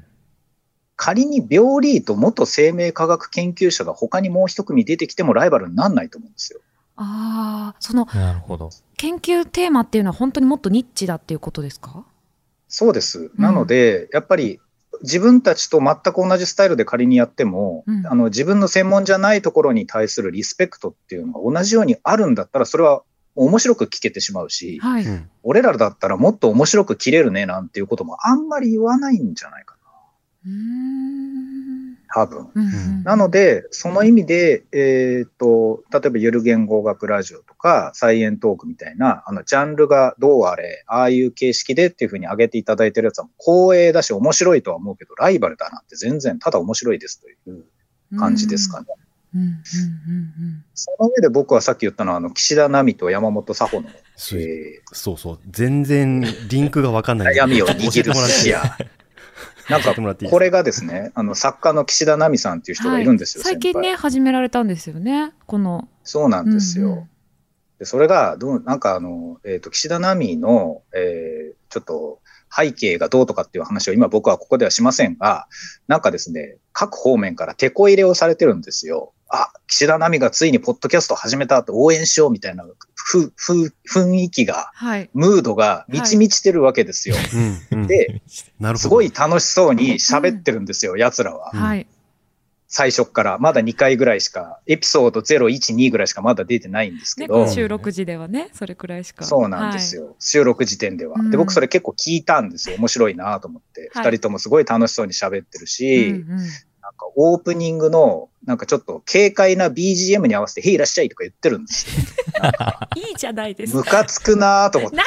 [1.04, 6.60] 仮に病理と元生命科学研究者が他にもう一組出てきてもライバルにならないと思うんですよ。
[6.96, 8.70] ああ、そのなるほど。
[8.98, 12.06] 研究テーマっていうのは本当にもっとニッチだっていうことですか？
[12.68, 13.32] そうです。
[13.36, 14.60] なので、やっぱり
[15.02, 23.02] 自分たちと全く同じスタイルで仮にやっても、うんあの自分の専門じゃないところに対するリスペクトっていうのが同じようにあるんだったら、それは
[23.34, 25.04] 面白く聞けてしまうし、はい。
[25.04, 29.76] うん俺らだったらもっと面白く切れるねなんていうこともあんまり言わないんじゃないか。
[32.14, 32.50] 多分。
[32.54, 47.66] うんうんなので、その意味で、えーっと、例えばゆる言語学ラジオとか、サイエントークみたいな、あの、ジャンルがどうあれ、ああいう形式でっていうふうに挙げていただいてるやつは光栄だし面白いとは思うけど、ライバルだなって全然、ただ面白いですという
[48.20, 48.86] 感じですかね。
[49.34, 49.56] うんうんうん
[50.74, 55.40] その上で僕はさっき言ったのは、あの、岸田奈美と山本佐穂の、そうえそうそう。
[55.50, 57.36] 全然リンクがわかんーない。
[57.36, 58.58] 悩みを教握る視野。
[59.72, 59.96] なんか
[60.30, 65.34] これがですね、あの、作家の岸田奈美さんっていう人がいるんですよ、はい、最近ね、始められたんですよね。
[65.48, 65.88] この。
[66.04, 66.88] そうなんですよ。
[66.88, 67.08] うんうん
[67.80, 72.20] でそれが、どう、なんかあの、えっ、と、岸田奈美の、えーちょっと、
[72.56, 75.48] 背景がどうとかっていう話を今僕はここではしませんが、
[75.88, 79.14] なんかですね、各方面から手こ入れをされてるんですよ。
[79.34, 82.66] あ、岸田奈美がついにポッドキャストを始めたって応援しようみたいな、
[82.96, 85.10] ふ、ふ、雰囲気が、はい。
[85.14, 87.16] ムードが満ち満ちてるわけですよ。
[87.72, 88.22] うんうん で。
[88.76, 91.52] すごい楽しそうに喋ってるんですよ、奴らは。
[91.54, 91.88] うんはい。
[92.74, 93.38] 最初っから。
[93.38, 97.46] まだ2回ぐらいしか、エピソード0、1、2ぐらいしかまだ出てないんですけね、ど。
[97.50, 99.26] 収録時ではね、それくらいしか。
[99.26, 100.16] そうなんですよ。
[100.20, 101.16] 収録時点では。
[101.20, 102.78] うんで、僕それ結構聞いたんですよ。
[102.78, 103.90] 面白いなと思って。
[103.94, 105.68] 二、はい人ともすごい楽しそうに喋ってるはい。
[105.68, 106.40] し、うんうん
[107.02, 112.04] かオープニングの、なんかちょっと軽快な BGM に合わせて、へいいらっしゃいとか言ってるんですよ。
[112.96, 113.92] いいじゃないですムか。
[114.04, 114.98] カつくなと思って。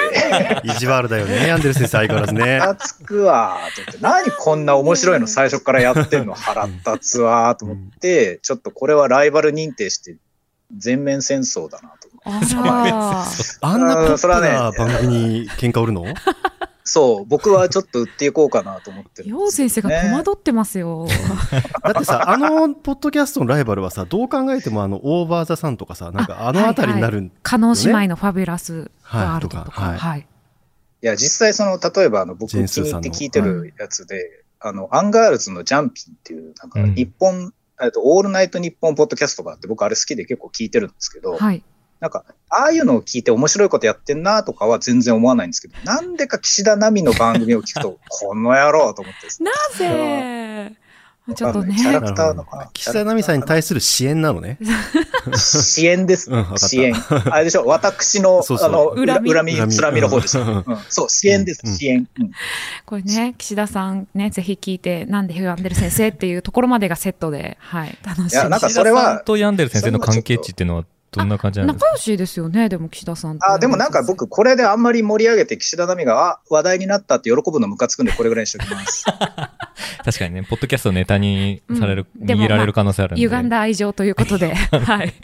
[0.64, 2.60] 意地悪だよね、ヤンデル先生相変わらずねム。
[2.60, 3.98] カつくわと思って。
[4.00, 10.16] 何こんな面白いの最初からやってんの腹立つわと思って、ちょっとこれはライバル認定して、
[10.76, 12.54] 全面戦争だなと思って。
[13.60, 16.04] あんなポップそれはねな番組に喧嘩売るの？
[16.84, 21.06] そう、僕はちょっと売っていこうかなと思ってるん陽ですよ先生が戸惑ってますよ。
[21.82, 29.62] だってさ、あのポッドキャストのライバルはさ、どう考えてもあの、オーバーザサンとかさ、なんかあのあたりになるん、叶姉妹のファビュラスワールドとか。
[29.62, 30.20] はいとかはいはい。
[30.20, 41.62] いや、実際その、例えばあの、僕気に入って聞いてるやつで、あの、アンガールズのジャンピンっていう、なんかうん日本、えっと、オールナイト日本ポッドキャストがあって、僕あれ好きで結構聞いてるんですけど、はい。
[42.00, 49.50] なんか、ああいうのを聞いて面白いことやってんなとかは全然思わないんですけど、なんでか岸田奈美の番組を聞くと、 この野郎と思ってですね。
[49.50, 50.76] なぜ？
[51.34, 51.82] ちょっとねキ。
[51.82, 52.70] ャラクターのかな。
[52.74, 54.58] 岸田奈美さんに対する支援なのね。
[55.38, 56.30] 支援です。
[56.30, 56.94] うん支援。
[57.30, 59.32] あれでしょ、私の、そうそうあの、恨み？
[59.32, 60.42] 恨み、恨みつらみの方ですよ。
[60.42, 62.06] うんうんそう、支援です、うん支援。
[62.20, 62.30] うん
[62.84, 68.34] これね、岸田さんね、ぜひ聞いて、なんでヒューアンデル先生っていうところまでがセットで、はい、楽しい。
[68.34, 71.86] いやなんか岸それは田さんとヤンデル先生の関係値っていうのはどんな感じなんですか？
[71.86, 79.04] 仲良しですよね、でも岸田さんとあ、でもなんか僕、これであんまり盛り上げて岸田奈美が、あ、話題になったって喜ぶのムカつくんで、これぐらいにしときます。
[80.04, 83.22] 確かにね、ポッドキャストをネタにされる、うん握られる可能性あるんで。
[83.22, 85.14] 歪んだ愛情ということで、 はい。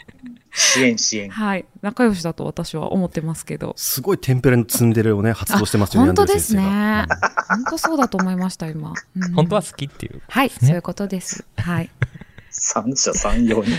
[0.53, 1.29] 支援、支援。
[1.29, 1.65] はい。
[1.81, 3.73] 仲良しだと私は思ってますけど。
[3.77, 7.05] すごいテンプレのツンデレをね、発動してますよね、本当ですね。
[7.47, 8.93] 本当そうだと思いました、今。
[9.15, 10.21] うん本当は好きっていう。
[10.27, 11.45] はい、そういうことです。
[11.57, 11.89] はい。
[12.51, 13.77] 三者三様に。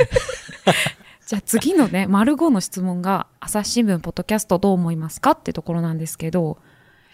[1.26, 6.58] じゃあ次のね、丸5の質問が、朝日新聞ポッドキャストどう思いますかってところなんですけど、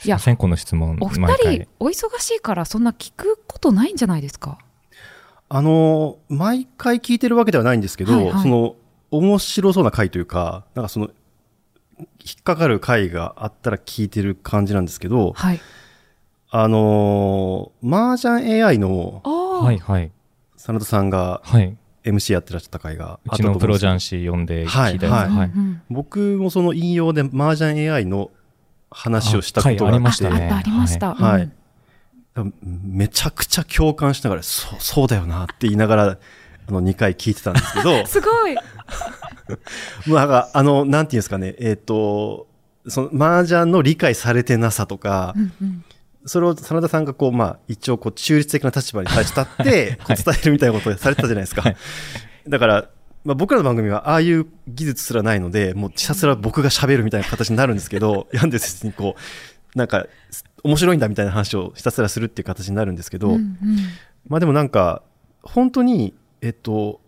[0.04, 4.58] いや、先行の質問、お二人、お忙しいからそんな聞くことないんじゃないですか？
[5.50, 8.76] あの、毎回聞いてるわけではないんですけど、はいはいその、
[9.10, 11.10] 面白そうな回というか、なんかその、
[11.98, 12.06] 引
[12.40, 15.60] っかかる回があったら聞いてる感じなんですけど、はい。
[16.50, 20.10] あのー、麻雀 AI のああ、はいはい。
[20.56, 21.76] 真田さんがはい。
[22.08, 24.20] MC やってらっしゃった回がうちのプロ雀士。
[24.22, 25.10] 士呼んではい聞いた。
[25.10, 25.50] はいはい。
[25.90, 28.30] 僕もその引用で麻雀 AI の
[28.90, 31.14] 話をしたことがありましたねありました。
[31.14, 31.52] はいうん
[32.62, 36.18] めちゃくちゃ共感しながら、そう、そうだよなって言いながら、
[36.68, 38.54] あの、2回聞いてたんですけど、 すごい。
[40.06, 42.46] もうなんか、あの、なんていうんですかね、えっ、と、
[42.86, 45.84] その、麻雀の理解されてなさとか、うんうん
[46.26, 51.62] それを真田さんがこう、まあ、一応こう、中立的な立場に対して立って、こう伝えるみたいなことをされてたじゃないですか。
[51.62, 51.76] はい
[52.48, 52.88] だから、
[53.24, 59.16] まあ、僕らの番組はああいう技術すらないので、もうひたすら僕が喋るみたいな形になるんですけど、ヤンデル先生にこ
[59.74, 60.06] う、なんか、
[60.64, 63.58] 面白いんだみたいな話をひたすらするっていう形になるんですけど、うんうん
[64.26, 65.02] まあでもなんか、
[65.42, 67.00] 本当に、えっと、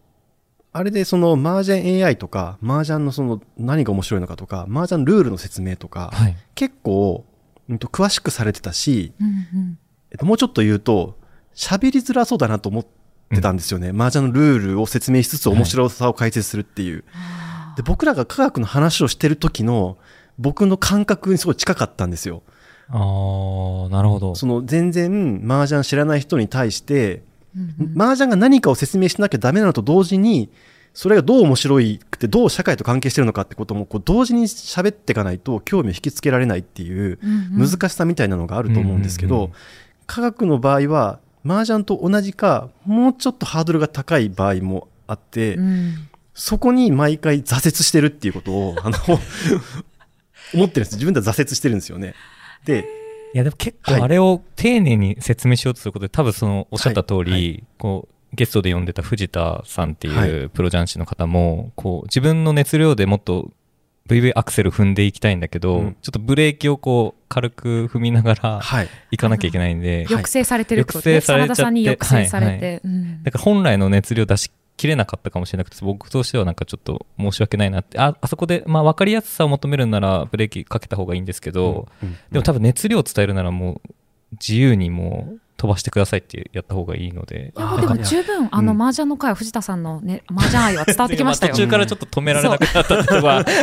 [0.73, 6.37] あれでその麻雀 AI とか、麻雀のその何が面白いのかとか、麻雀ルールの説明とか、はい。
[6.55, 7.27] 結構、
[7.71, 9.79] うんと詳しくされてたし、うんうん
[10.11, 11.19] えっと、もうちょっと言うと、
[11.55, 12.87] 喋りづらそうだなと思っ
[13.35, 13.91] てたんですよね。
[13.91, 17.05] 麻雀のルールを説明しつつ面白さを解説するっていう。
[17.15, 19.99] あで、僕らが科学の話をしてる時の、
[20.39, 22.43] 僕の感覚にすごい近かったんですよ。
[22.89, 24.35] あー、なるほど。
[24.35, 30.51] その全然麻雀知らない人に対して、ーうんうん麻雀が何かを説明しなきゃダメなのと同時に、
[30.93, 37.19] それがどう面白いくて、どう社会と関係してるのかってことも、こう同時に喋っていかないと興味を引きつけられないっていう
[37.53, 39.55] 難しさみたいなのがあると思うんですけどうんうんうん、
[40.07, 46.09] 科学の場合は、麻雀と同じか、もうちょっとハードルが高い場合もあって、うん。
[46.35, 48.97] そこに毎回挫折してるっていうことを、あの、
[50.55, 50.95] 思ってるんです。
[50.95, 52.15] 自分では挫折してるんですよね。
[52.65, 52.87] で、
[53.33, 53.99] いやでも結はい。
[53.99, 57.31] 構あれを丁寧に説明しようとすることで、多分そのおっしゃった通り、はい。
[57.31, 57.65] はい。
[57.79, 60.29] こう、ゲストで呼んでた藤田さんってはい。
[60.29, 63.51] いうプロ雀士の方も、こう、自分の熱量でもっと
[64.09, 65.97] VV アクセル踏んでいきたいんだけど、うん。
[66.01, 68.89] ちょっとブレーキをこう、軽く踏みながらはい。
[69.13, 71.21] 行かなきゃいけないんで、抑制されてるってことね。
[71.21, 72.81] 抑制されちゃって真田さんに抑制されはいて。
[72.85, 73.23] うん。
[73.23, 82.17] だから本来の熱量出しきれなかったかもしれなくて、僕としてはなんかちょっと申し訳ないなって、あ、あそこで、まあ分かりやすさを求めるならブレーキかけた方がいいんですけど、うん。
[82.33, 83.95] でも多分熱量を伝えるならもう
[84.33, 87.53] 自由にもう飛ばしてくださいってやった方がいいので。
[87.55, 91.59] いやでも十分、あの、うん麻雀の会は藤田さんのね、麻雀愛は伝わってきましたよ途。
[91.59, 93.61] 中からちょっと止められなくなったとこは、 伝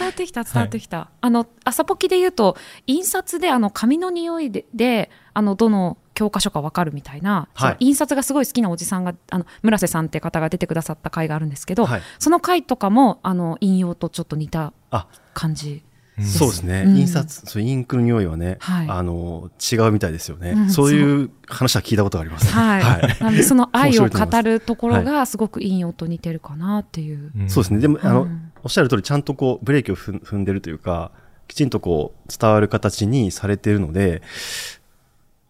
[0.00, 1.10] わってきた、伝わってきた。
[1.20, 12.02] あの、朝ポキで言うと、印刷で、あの、紙の匂いで、であの、どの教科書かわかるみたいな、はい印刷がすごい好きなおじさんが、あの、村瀬さんって方が出てくださった回があるんですけど、はい。
[12.18, 15.84] その回とかも、あの、引用とちょっと似たあ、感じ。
[16.24, 16.84] そうですね。
[16.86, 20.50] うん印刷、そう、インクの匂いはね、はいあの、違うみたいですよね。
[20.52, 22.50] うんそういう話は聞いたことがあります。
[22.52, 22.82] はい。
[22.82, 23.16] はい。
[23.20, 27.30] なので、その愛を語るところが、すごく引用と似てるかなっていう。
[27.42, 27.80] んそうですね。
[27.80, 31.12] でも、あの、うんおっしゃる通り、ちゃんとこう、ブレーキを踏んでるというか、
[31.48, 34.22] きちんとこう、伝わる形にされているので、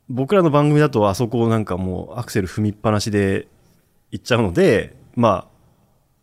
[0.08, 3.48] 僕らの番組だと、あそこをなんかもう、アクセル踏みっぱなしで
[4.10, 5.48] 行っちゃうので、ま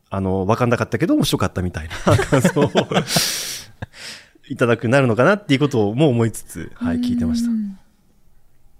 [0.09, 2.71] あ、あの、わかんなかったけど面白かったみたいな感想を
[4.49, 7.53] いただくなるのかなっていうことをも思いつつ、はい、聞いてましたう。
[7.53, 7.77] ん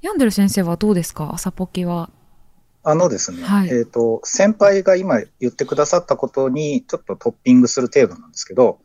[0.02, 1.32] ヤンデル先生はどうですか？
[1.34, 2.10] 朝ポキは。
[2.84, 8.80] あのですね、はいえっ、と、先輩が今言ってくださったことにちょっとトッピングする程度なんですけど、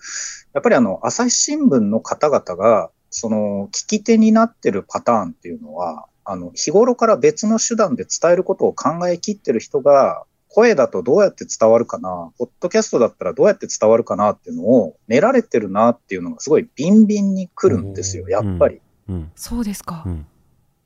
[0.54, 18.82] やっぱりあの、朝日新聞の方々が、その、聞き手になってるパターンっていうのは、あの、日頃から別の手段で伝えることを考えきってる人が、声だとどうやって伝わるかな、ポッドキャストだったらどうやって伝わるかなっていうのを練られてるなっていうのがすごいビンビンに来るんですよ、やっぱり。
[19.08, 19.32] うん。
[19.34, 20.10] そうですかう。
[20.10, 20.26] ん。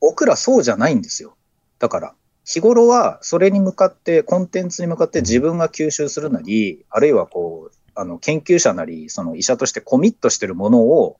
[0.00, 1.36] 僕らそうじゃないんですよ。
[1.80, 11.16] だから、日頃はそれに向かって、コンテンツに向かって自分が吸収するなり、あるいはこう、あの、研究者なり、その医者としてコミットしてるものを、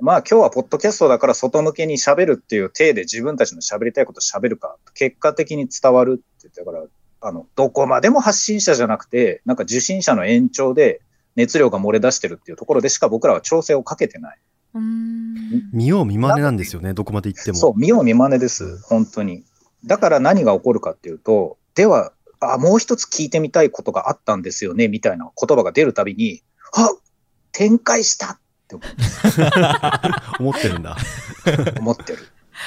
[0.00, 6.84] まあ今日はポッドキャストだから外向けに喋るっていう体で自分たちの喋りたいことを喋るか、結果的に伝わるって言って、だから、
[7.26, 11.00] あの、どこまでも発信者じゃなくて、なんか受信者の延長で
[11.36, 14.38] 熱量が漏れ出してるっていうところでしか僕らは調整をかけてない。
[14.74, 15.70] うーん。
[15.72, 17.56] 見よう見まねなんですよね、どこまで行っても。
[17.56, 19.42] そう、見よう見まねです、本当に。
[19.86, 26.42] だから何が起こるかっていうと、では、あ、もう一つ聞いてみたいことがあったんですよね、みたいな言葉が出るたびに、
[26.74, 26.90] あ
[27.52, 28.84] 展開したって思
[30.50, 30.96] 思ってるんだ。
[30.96, 32.18] う思ってる。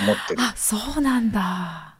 [0.02, 0.42] 思ってる。
[0.42, 1.97] あ、そうなんだ。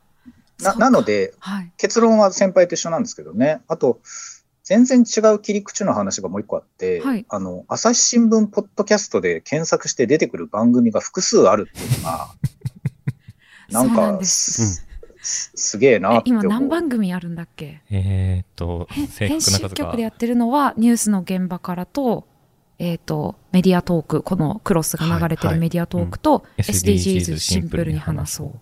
[0.62, 1.72] ななので、はい。
[1.78, 3.62] 結論は先輩と一緒なんですけどね。
[3.68, 4.00] あと、
[4.64, 7.26] 全然違う切り口の話がもう一個あって、はい。
[7.30, 12.30] あの、朝日新聞ポッドキャストで検索して出てくる番組が複数あるっていうのが、
[13.70, 14.84] なんかす
[15.22, 16.44] すすげえなえって思う。
[16.46, 17.82] 今何番組あるんだっけ？
[17.90, 22.28] えーっと編集確な数が局でやってるのはニュースの現場からと、
[22.80, 28.60] えっ、と、メディアトーク、このクロスが流れてるメディアトークと、SDGs シンプルに話そう。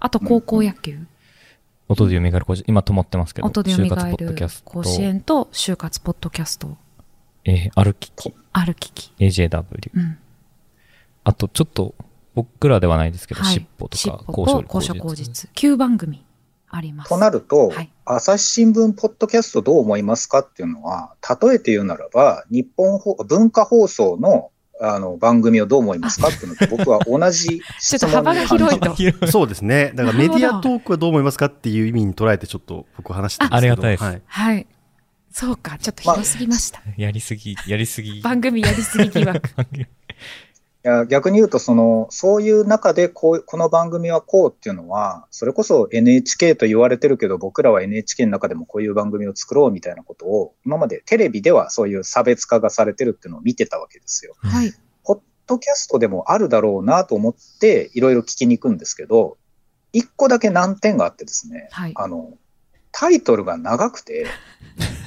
[0.00, 1.00] あと、高校野球、
[1.88, 6.76] 音で蘇る甲子園今止まってますけど、音で蘇就活ポッドキャるスト、甲子園と就活ポッドキャスト、
[7.44, 9.12] えー、歩きき、ある機器。
[9.18, 9.90] AJW。
[9.94, 10.18] うん。
[11.24, 11.94] あと、ちょっと、
[12.34, 15.50] 僕らではないですけど、はいしっぽとか、ぽと高所口実。
[15.54, 16.24] 9番組
[16.68, 17.08] あります。
[17.08, 24.50] となると、はい朝日新聞ポッドキャストどう思いますかっていうのは、例えて言うならば、日本放文化放送の
[24.80, 28.96] あの、番組をどう思いますかっていうのと、僕は同じちょっ質問と幅が広いと。
[29.30, 29.92] そうですね。
[29.94, 33.54] だからメディアトークはどう思いますかっていう意味に捉えてちょっと僕話してますけど。
[33.54, 34.22] あありがたいですはい。
[34.26, 34.66] はい。
[35.30, 36.82] そうか、ちょっと広すぎました。
[36.96, 38.20] やりすぎ、やりすぎ。
[38.22, 39.40] 番組やりすぎ疑惑。
[40.88, 54.34] いや逆に言うとその、そういう中でこうこの番組はこうっていうのは、それこそ NHK と言われてるけど、僕らは NHK の中でもこういう番組を作ろうみたいなことを、今までテレビではそういう差別化がされてるっていうのを見てたわけですよ。
[54.38, 54.72] はい。
[55.04, 59.36] ポッドキャストでもあるだろうなと思って、いろいろ聞きに行くんですけど、
[59.92, 61.92] 一個だけ難点があってですね、はい。
[61.96, 62.32] あの、
[62.92, 64.24] タイトルが長くて、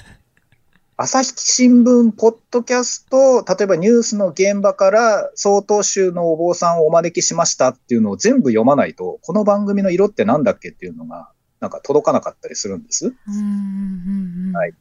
[1.03, 13.15] 朝日新聞ポッドキャスト、例えばニュースの現場から曹洞宗のお坊さんをお招きしましたっていうのを全部読まないと、この番組の色ってなんだっけっていうのが、なんか届かなかったりするんです。
[14.53, 14.73] はい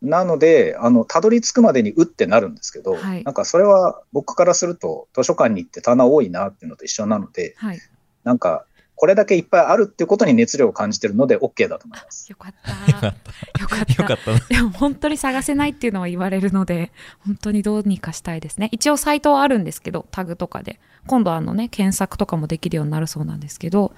[0.00, 7.78] なので、あの、たどり着くまでにうってなるんですけど、はいなんかそれは僕からすると図書館に行って棚多いなっていうのと一緒なので、はい。
[8.24, 8.64] なんか、
[9.02, 12.30] これだけいっぱいあるっていうことに熱量を感じてるので OK だと思います。
[12.30, 12.70] よかった。
[12.88, 13.94] よかった。
[13.96, 14.02] た。
[14.02, 14.38] よかったな。
[14.48, 16.92] でも本当に探せないっていうのは言われるので、
[17.26, 18.68] 本当にどうにかしたいですね。
[18.70, 20.78] 一応サイトはあるんですけど、タグとかで。
[21.08, 23.92] 今度あのね、検索とかもできるようになるそうなんですけど、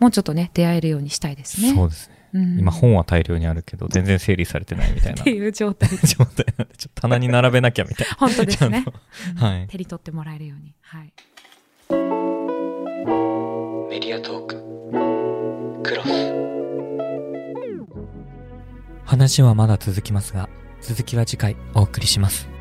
[0.00, 1.72] もうちょっとね、出会えるようにしたいですね。
[1.72, 2.18] そうですね。
[2.32, 5.88] うん今本は大量にあるけど、全然整理されてないみたいなっていう状態。
[6.04, 8.16] 状態なんで、ちょっと棚に並べなきゃみたいな。
[8.16, 8.84] 本当ですね
[9.36, 9.68] はい。
[9.68, 10.74] 手に取ってもらえるように。
[10.82, 11.12] はい。
[13.88, 16.08] メディアトーククロス
[19.06, 20.50] 話はまだ続きますが、
[20.82, 22.57] 続きは次回お送りします。